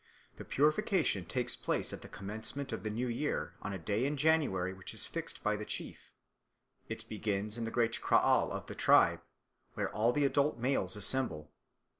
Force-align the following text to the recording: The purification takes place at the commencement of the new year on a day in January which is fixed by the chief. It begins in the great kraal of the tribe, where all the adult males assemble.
The 0.37 0.45
purification 0.45 1.25
takes 1.25 1.55
place 1.55 1.93
at 1.93 2.01
the 2.01 2.07
commencement 2.09 2.71
of 2.71 2.81
the 2.81 2.89
new 2.89 3.05
year 3.07 3.53
on 3.61 3.71
a 3.71 3.77
day 3.77 4.07
in 4.07 4.17
January 4.17 4.73
which 4.73 4.95
is 4.95 5.05
fixed 5.05 5.43
by 5.43 5.55
the 5.55 5.63
chief. 5.63 6.09
It 6.89 7.07
begins 7.07 7.55
in 7.55 7.65
the 7.65 7.69
great 7.69 8.01
kraal 8.01 8.51
of 8.51 8.65
the 8.65 8.73
tribe, 8.73 9.21
where 9.75 9.91
all 9.93 10.11
the 10.11 10.25
adult 10.25 10.57
males 10.57 10.95
assemble. 10.95 11.51